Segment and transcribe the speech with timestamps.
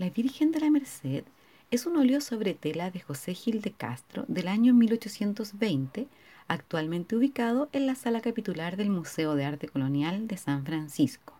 [0.00, 1.24] La Virgen de la Merced
[1.70, 6.08] es un óleo sobre tela de José Gil de Castro del año 1820,
[6.48, 11.34] actualmente ubicado en la sala capitular del Museo de Arte Colonial de San Francisco.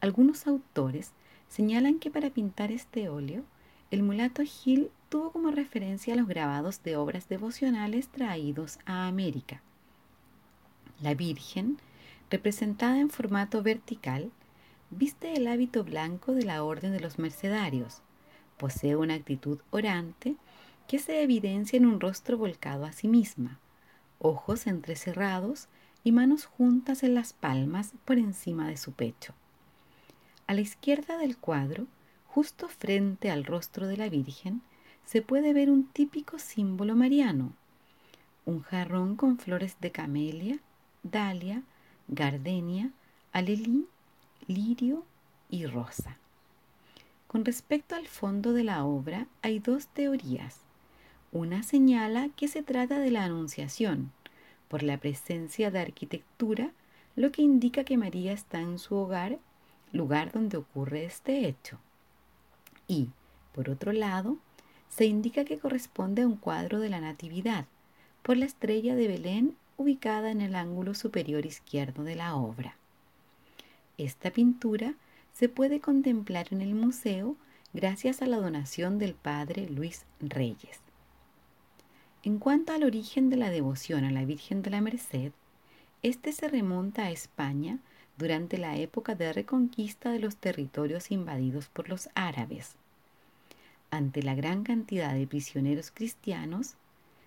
[0.00, 1.10] Algunos autores
[1.50, 3.44] señalan que para pintar este óleo,
[3.90, 9.60] el mulato Gil tuvo como referencia los grabados de obras devocionales traídos a América.
[11.02, 11.76] La Virgen,
[12.30, 14.30] representada en formato vertical,
[14.92, 18.02] viste el hábito blanco de la Orden de los Mercedarios.
[18.58, 20.36] Posee una actitud orante
[20.86, 23.58] que se evidencia en un rostro volcado a sí misma,
[24.18, 25.68] ojos entrecerrados
[26.04, 29.32] y manos juntas en las palmas por encima de su pecho.
[30.46, 31.86] A la izquierda del cuadro,
[32.26, 34.60] justo frente al rostro de la Virgen,
[35.06, 37.54] se puede ver un típico símbolo mariano,
[38.44, 40.58] un jarrón con flores de camelia,
[41.02, 41.62] dalia,
[42.08, 42.90] gardenia,
[43.32, 43.86] alelí,
[44.46, 45.04] lirio
[45.50, 46.16] y rosa.
[47.26, 50.58] Con respecto al fondo de la obra hay dos teorías.
[51.32, 54.12] Una señala que se trata de la Anunciación,
[54.68, 56.72] por la presencia de arquitectura,
[57.16, 59.38] lo que indica que María está en su hogar,
[59.92, 61.78] lugar donde ocurre este hecho.
[62.86, 63.10] Y,
[63.54, 64.38] por otro lado,
[64.88, 67.66] se indica que corresponde a un cuadro de la Natividad,
[68.22, 72.76] por la estrella de Belén ubicada en el ángulo superior izquierdo de la obra.
[73.98, 74.94] Esta pintura
[75.32, 77.36] se puede contemplar en el museo
[77.72, 80.80] gracias a la donación del padre Luis Reyes.
[82.22, 85.32] En cuanto al origen de la devoción a la Virgen de la Merced,
[86.02, 87.78] este se remonta a España
[88.18, 92.76] durante la época de reconquista de los territorios invadidos por los árabes.
[93.90, 96.74] Ante la gran cantidad de prisioneros cristianos,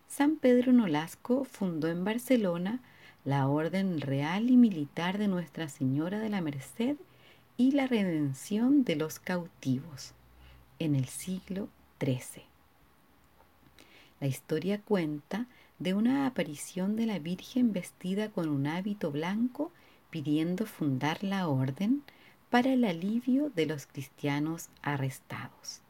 [0.07, 2.79] San Pedro Nolasco fundó en Barcelona
[3.25, 6.95] la Orden Real y Militar de Nuestra Señora de la Merced
[7.57, 10.13] y la Redención de los Cautivos
[10.77, 11.67] en el siglo
[11.99, 12.43] XIII.
[14.19, 15.47] La historia cuenta
[15.79, 19.71] de una aparición de la Virgen vestida con un hábito blanco
[20.11, 22.03] pidiendo fundar la orden
[22.51, 25.81] para el alivio de los cristianos arrestados.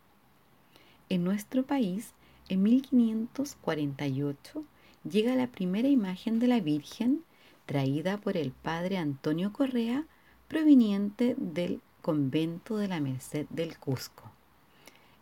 [1.09, 2.13] En nuestro país,
[2.47, 4.63] en 1548,
[5.09, 7.23] llega la primera imagen de la Virgen
[7.65, 10.05] traída por el padre Antonio Correa,
[10.47, 14.31] proveniente del convento de la Merced del Cusco.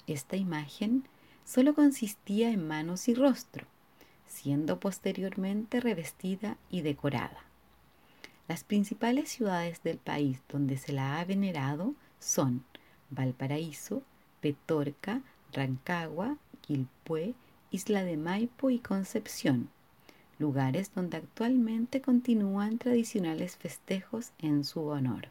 [0.08, 1.04] Esta imagen
[1.46, 3.66] solo consistía en manos y rostro,
[4.28, 7.44] siendo posteriormente revestida y decorada.
[8.48, 12.66] Las principales ciudades del país donde se la ha venerado son
[13.10, 14.02] Valparaíso,
[14.42, 15.22] Petorca,
[15.54, 17.34] Rancagua, Quilpué,
[17.74, 19.68] Isla de Maipo y Concepción,
[20.38, 25.30] lugares donde actualmente continúan tradicionales festejos en su honor.